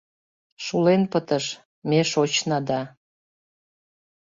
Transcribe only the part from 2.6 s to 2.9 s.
да